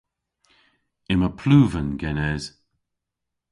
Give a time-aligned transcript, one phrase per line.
[1.13, 2.43] Yma pluven genes.